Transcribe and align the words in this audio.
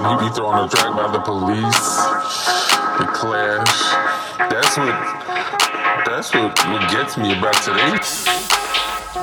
You 0.00 0.18
he 0.18 0.28
be 0.28 0.34
thrown 0.34 0.64
a 0.64 0.66
track 0.66 0.96
by 0.96 1.12
the 1.12 1.20
police. 1.20 1.84
The 2.96 3.04
clash. 3.12 3.68
That's 4.48 4.78
what 4.78 4.96
that's 6.06 6.32
what, 6.32 6.56
what 6.72 6.90
gets 6.90 7.18
me 7.18 7.36
about 7.36 7.52
today. 7.60 8.00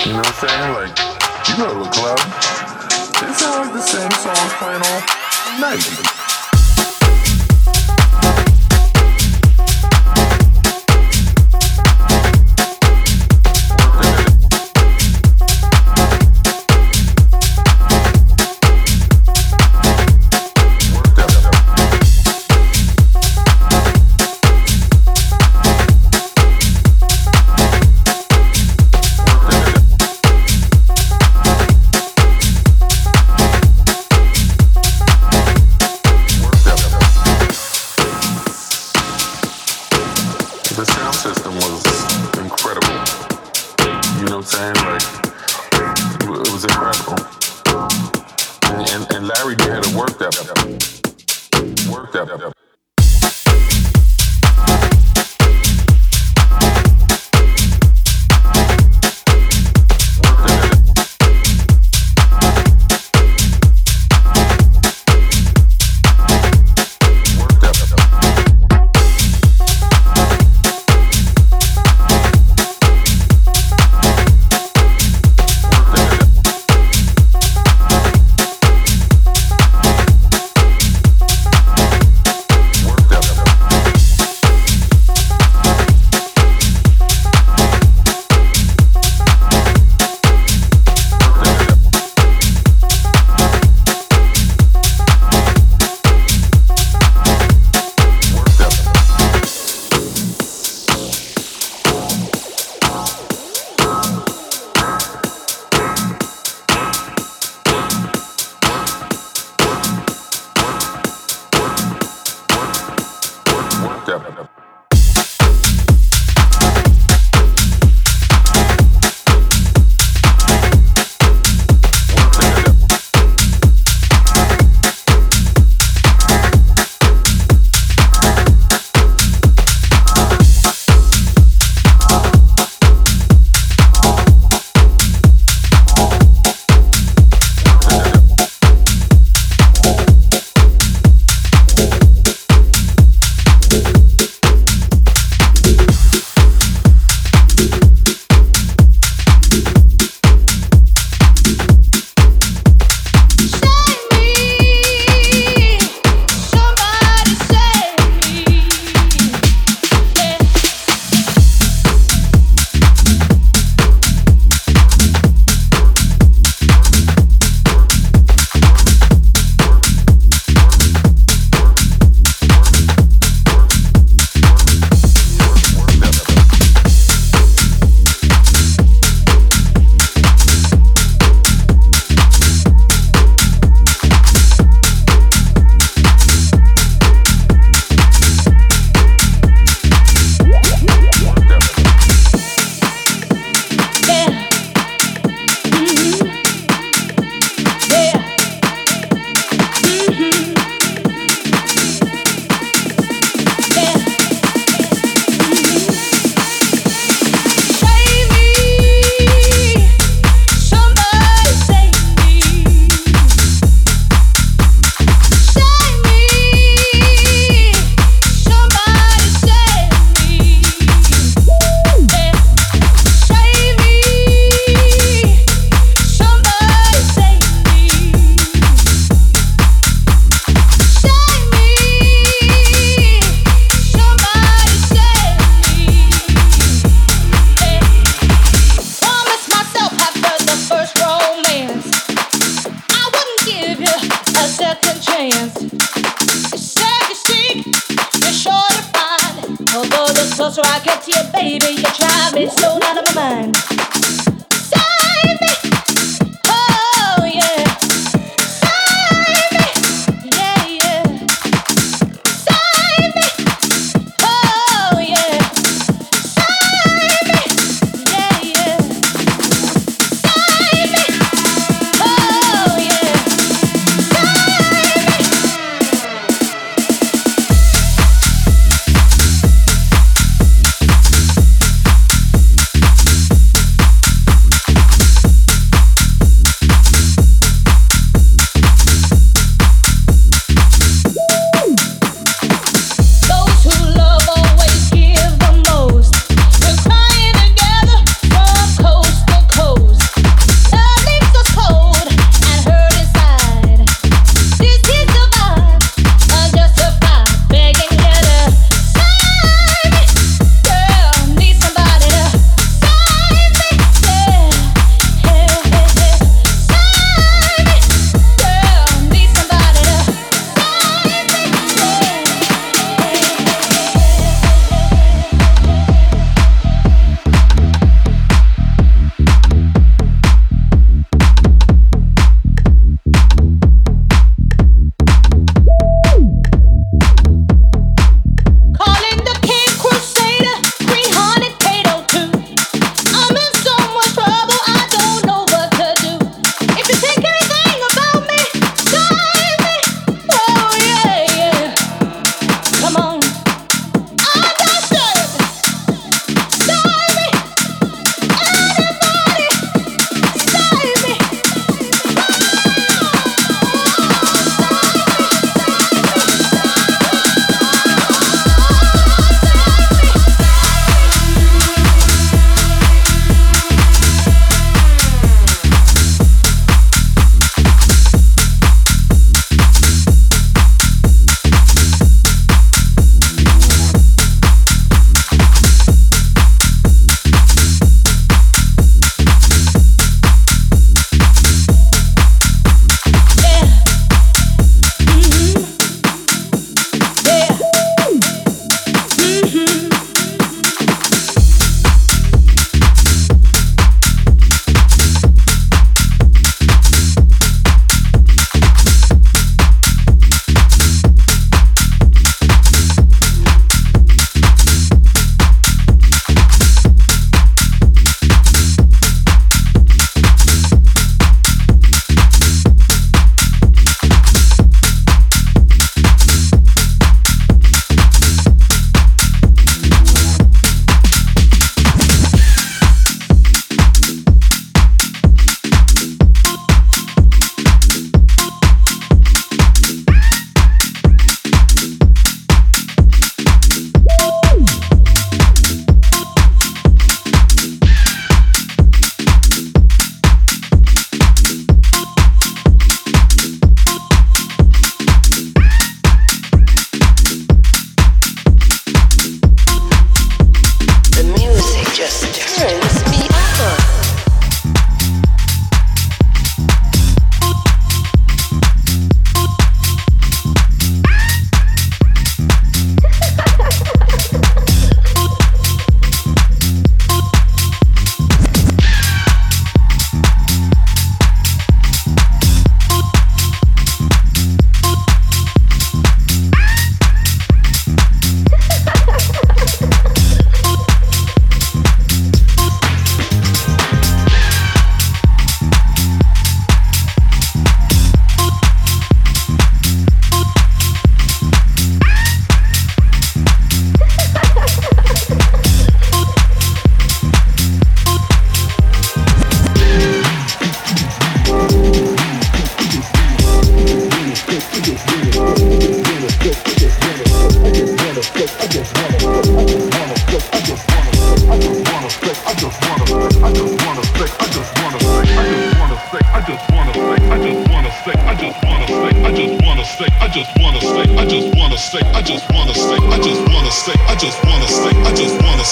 You 0.06 0.14
know 0.14 0.20
what 0.20 0.28
I'm 0.28 0.48
saying? 0.48 0.74
Like, 0.78 0.94
you 1.50 1.58
go 1.58 1.74
to 1.74 1.82
a 1.82 1.92
club, 1.92 2.20
it 2.20 3.34
sounds 3.34 3.58
like 3.58 3.74
the 3.74 3.82
same 3.82 4.12
song 4.12 4.50
playing 4.60 4.82
all 4.86 5.02
night. 5.60 6.27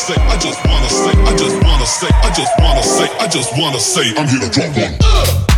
say, 0.06 0.14
I 0.22 0.38
just 0.38 0.64
wanna 0.68 0.90
say, 0.90 1.12
I 1.24 1.36
just 1.36 1.64
wanna 1.64 1.86
say, 1.86 2.08
I 2.12 2.32
just 2.32 2.60
wanna 2.60 2.84
say, 2.84 3.08
I 3.18 3.28
just 3.28 3.58
wanna 3.58 3.80
say, 3.80 4.14
I'm 4.16 4.28
here 4.28 4.40
to 4.40 4.50
drop 4.50 4.78
one. 4.78 4.94
Uh. 5.02 5.55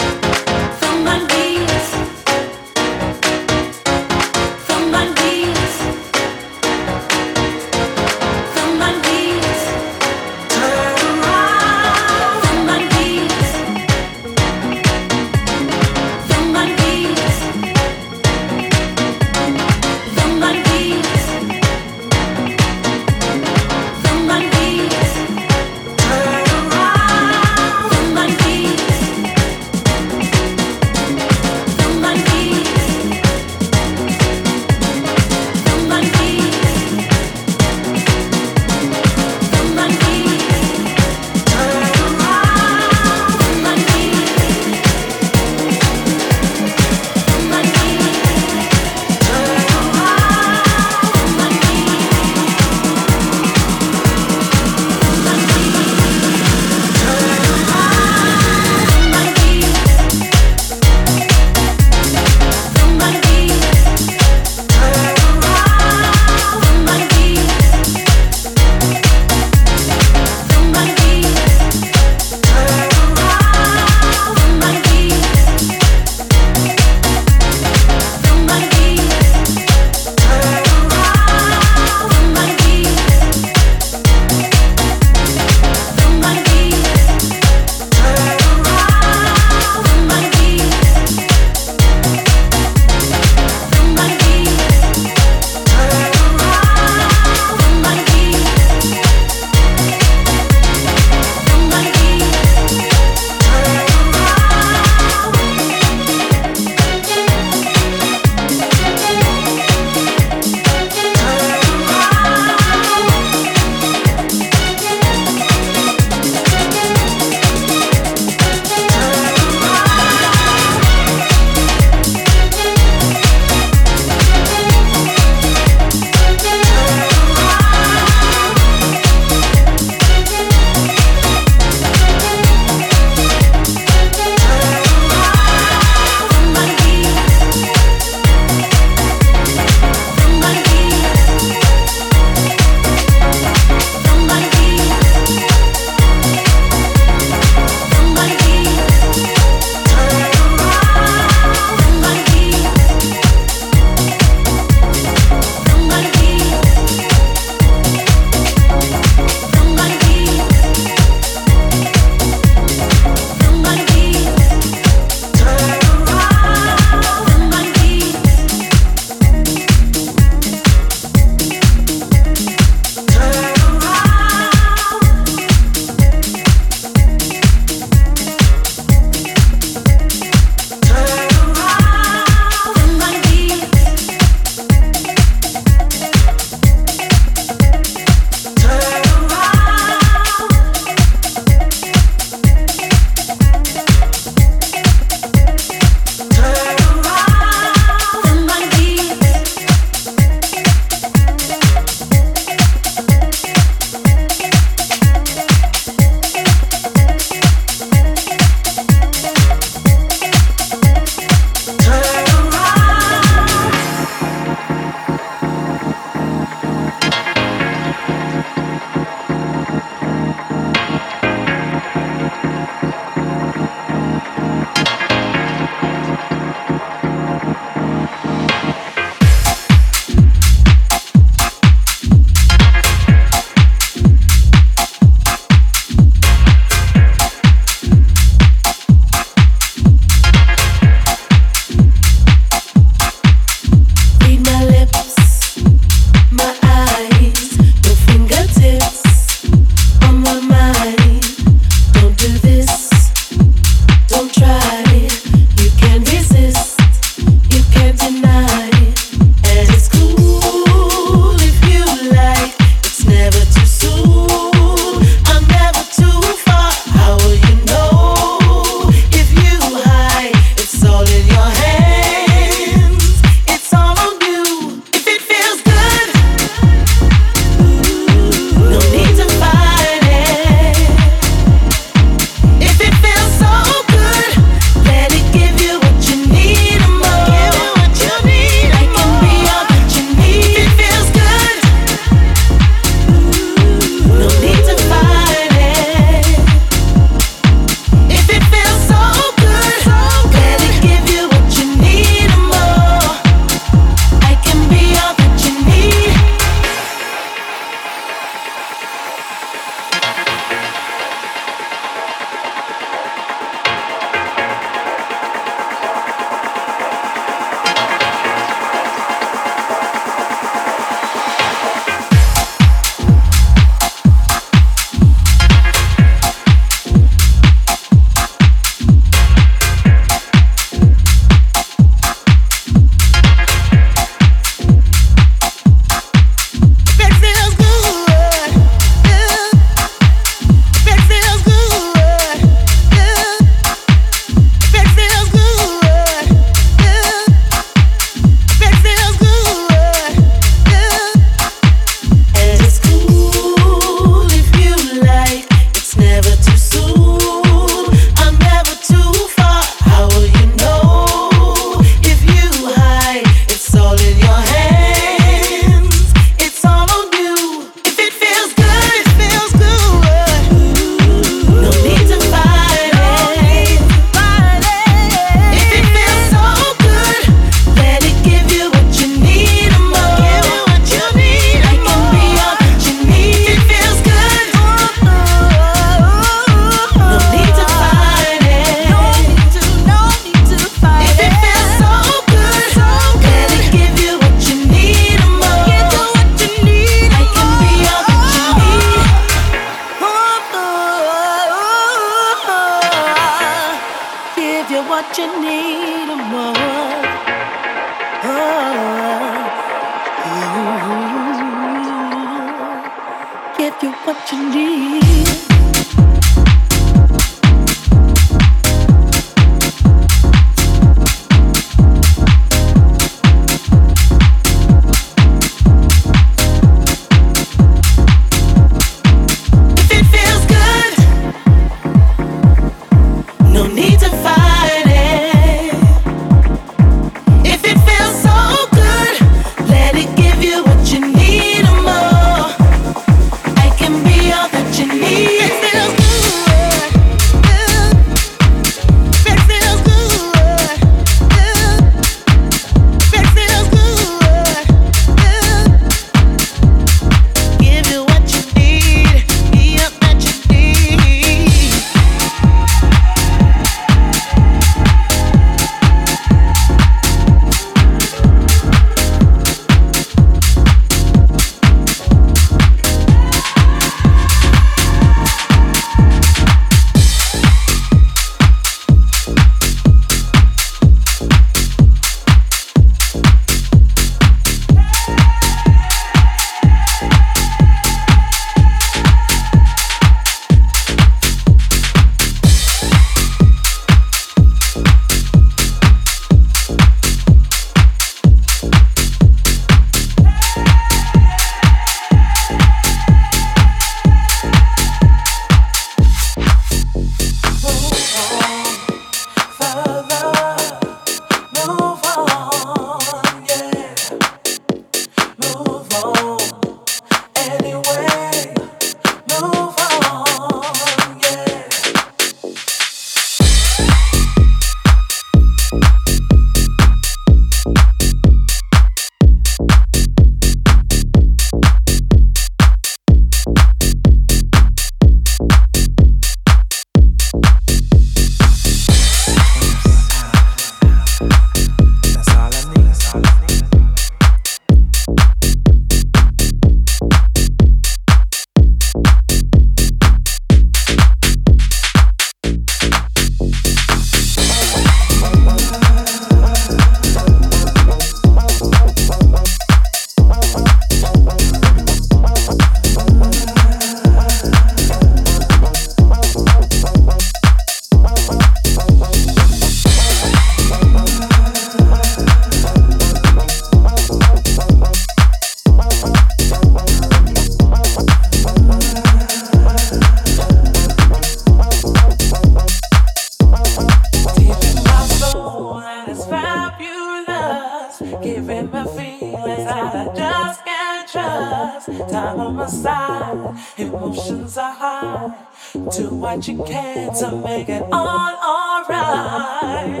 trust, 591.12 591.86
time 591.86 592.40
on 592.40 592.54
my 592.56 592.66
side, 592.66 593.56
emotions 593.76 594.56
are 594.56 594.72
high. 594.72 595.34
Do 595.72 596.10
what 596.14 596.46
you 596.46 596.62
can 596.64 597.12
to 597.14 597.36
make 597.36 597.68
it 597.68 597.82
all 597.90 598.34
alright, 598.52 600.00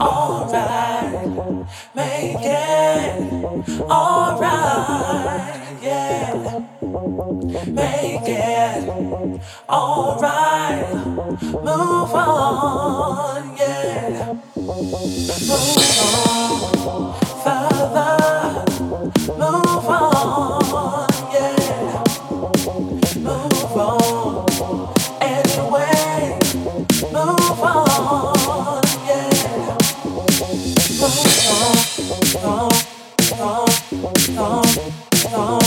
alright. 0.00 1.66
Make 1.94 2.38
it 2.40 3.68
alright, 3.90 5.62
yeah. 5.82 6.60
Make 7.66 8.28
it 8.28 8.88
alright. 9.68 11.06
Move 11.42 12.14
on, 12.14 13.56
yeah. 13.58 14.34
Move 14.56 14.94
on, 16.86 17.14
further. 17.44 18.64
Move 19.38 19.65
long, 34.34 34.64
long. 35.32 35.65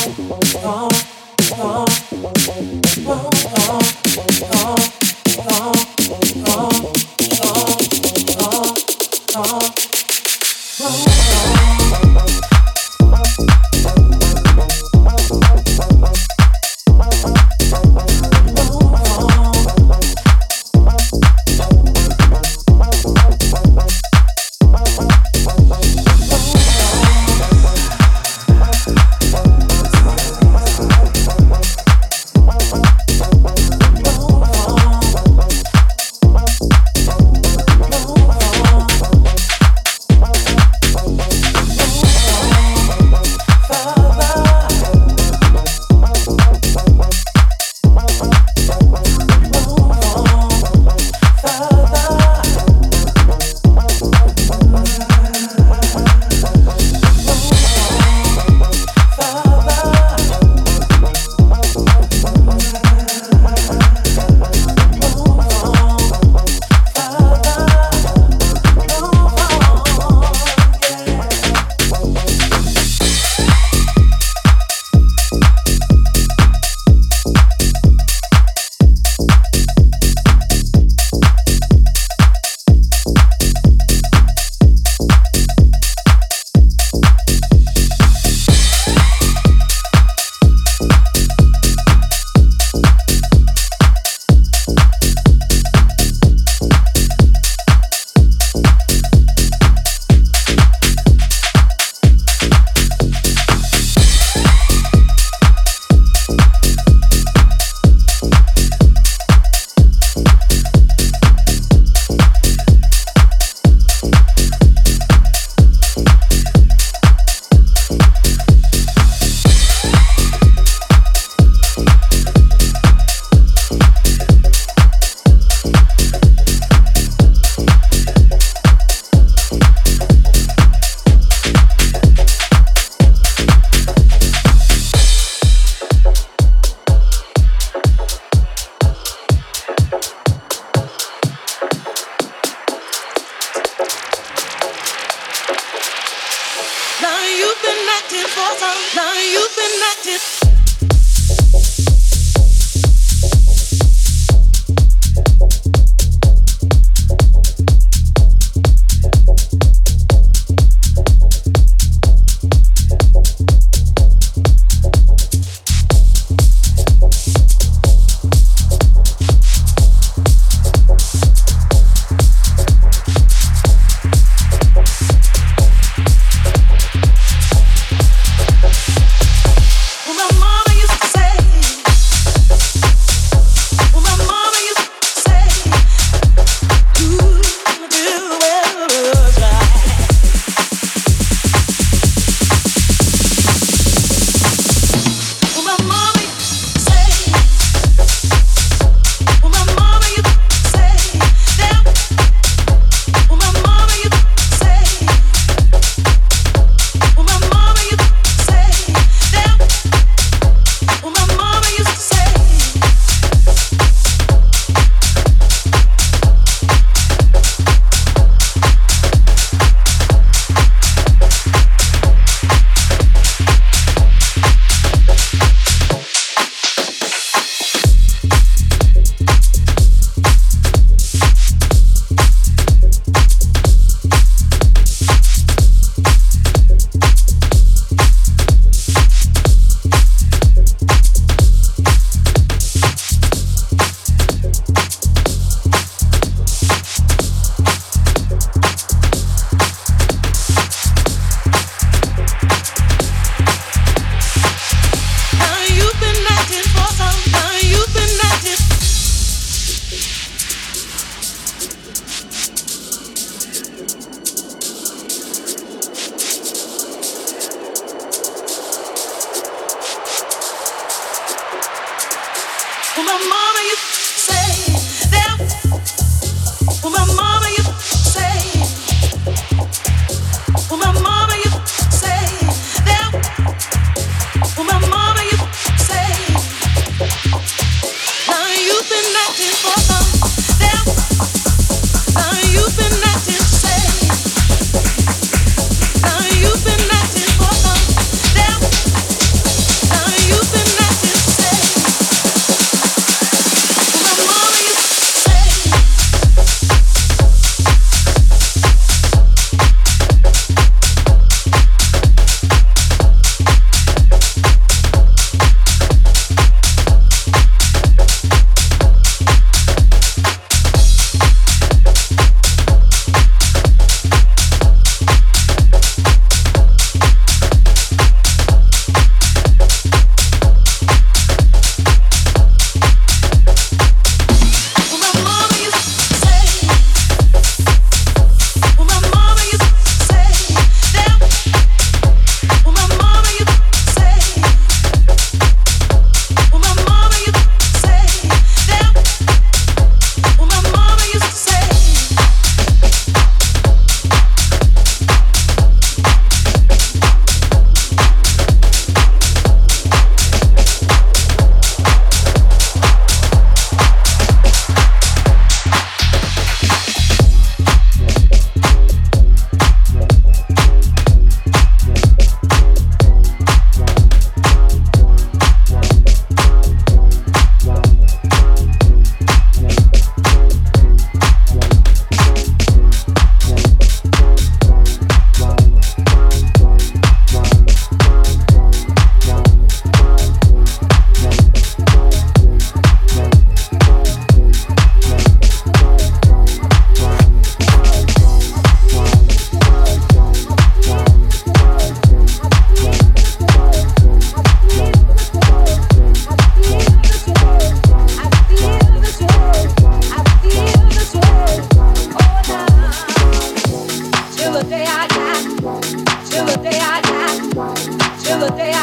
The 418.39 418.49
day. 418.51 418.78